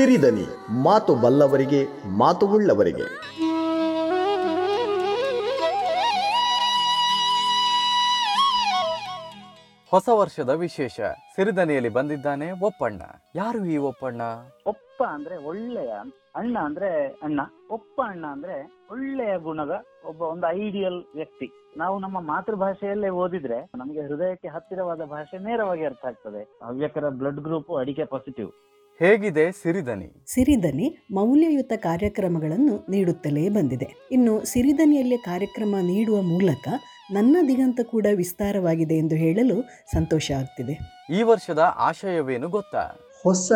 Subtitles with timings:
[0.00, 0.44] ಸಿರಿದನಿ
[0.82, 1.86] ಮಾತು ಬಲ್ಲವರಿಗೆ
[2.18, 3.02] ಮಾತು ಉಳ್ಳವರಿಗೆ.
[9.90, 11.00] ಹೊಸ ವರ್ಷದ ವಿಶೇಷ
[11.36, 13.02] ಸಿರಿದನಿಯಲ್ಲಿ ಬಂದಿದ್ದಾನೆ ಒಪ್ಪಣ್ಣ.
[13.34, 14.22] ಯಾರು ಈ ಒಪ್ಪಣ್ಣ?
[14.66, 15.92] ಒಪ್ಪ ಅಂದ್ರೆ ಒಳ್ಳೆಯ
[16.36, 17.40] ಅಣ್ಣ ಅಂದ್ರೆ ಅಣ್ಣ.
[17.70, 21.74] ಒಪ್ಪ ಅಣ್ಣ ಅಂದ್ರೆ ಒಳ್ಳೆಯ ಗುಣದ ಒಬ್ಬ ಒಂದು ಐಡಿಯಲ್ ವ್ಯಕ್ತಿ.
[21.76, 26.58] ನಾವು ನಮ್ಮ ಮಾತೃಭಾಷೆಯಲ್ಲೇ ಓದಿದ್ರೆ ನಮಗೆ ಹೃದಯಕ್ಕೆ ಹತ್ತಿರವಾದ ಭಾಷೆ ನೇರವಾಗಿ ಅರ್ಥ ಆಗ್ತದೆ.
[26.66, 28.50] ಹವ್ಯಕರ ಬ್ಲಡ್ ಗ್ರೂಪ್ ಅಡಿಕೆ ಪಾಸಿಟಿವ್
[29.02, 33.88] ಹೇಗಿದೆ ಸಿರಿದನಿ ಸಿರಿದನಿ ಮೌಲ್ಯಯುತ ಕಾರ್ಯಕ್ರಮಗಳನ್ನು ನೀಡುತ್ತಲೇ ಬಂದಿದೆ.
[34.12, 36.68] ಇನ್ನು ಸಿರಿದನಿಯಲ್ಲಿ ಕಾರ್ಯಕ್ರಮ ನೀಡುವ ಮೂಲಕ
[37.16, 39.56] ನನ್ನ ದಿಗಂತ ಕೂಡ ವಿಸ್ತಾರವಾಗಿದೆ ಎಂದು ಹೇಳಲು
[39.94, 40.74] ಸಂತೋಷ ಆಗ್ತಿದೆ.
[41.16, 42.82] ಈ ವರ್ಷದ ಆಶಯವೇನು ಗೊತ್ತಾ?
[43.24, 43.52] ಹೊಸ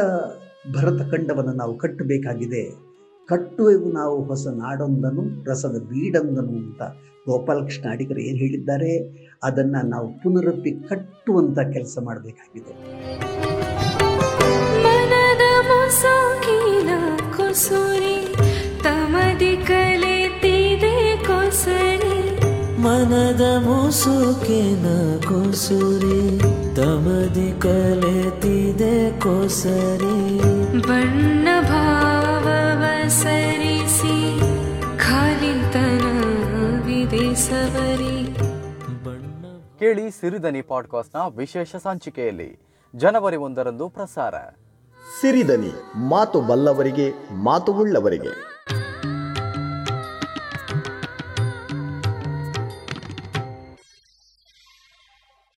[0.77, 2.65] ಭರತಖಂಡವನ್ನು ನಾವು ಕಟ್ಟಬೇಕಾಗಿದೆ.
[3.29, 6.83] ಕಟ್ಟುವೆವು ನಾವು ಹೊಸ ನಾಡೊಂದನು ರಸದ ಬೀಡೊಂದನು ಅಂತ
[7.29, 8.93] ಗೋಪಾಲಕೃಷ್ಣ ಅಡಿಗರು ಏನು ಹೇಳಿದ್ದಾರೆ?
[9.45, 12.75] ಅದನ್ನು ನಾವು ಪುನರಪ್ಪಿ ಕಟ್ಟುವಂಥ ಕೆಲಸ ಮಾಡಬೇಕಾಗಿದೆ.
[23.05, 26.43] ಮನದ ಮುಸುಕಿನ ಕುಸುರಿ
[26.77, 30.41] ತಮದಿ ಕಲೆತಿದೆ ಕೊಸರಿ.
[30.81, 34.41] ಬಣ್ಣ ಭಾವವ ಸರಿಸಿ
[34.99, 38.37] ಖಾಲಿತನವಿದೆ ಸವರಿ.
[39.05, 39.45] ಬಣ್ಣ
[39.79, 42.61] ಕೇಳಿ ಸಿರಿದನಿ ಪಾಡ್ಕಾಸ್ಟ್ನ ವಿಶೇಷ ಸಂಚಿಕೆಯಲ್ಲಿ
[42.97, 44.35] ಜನವರಿ ಒಂದರಂದು ಪ್ರಸಾರ.
[45.21, 45.73] ಸಿರಿದನಿ
[46.09, 48.54] ಮಾತು ಬಲ್ಲವರಿಗೆ ಮಾತು ಉಳ್ಳವರಿಗೆ.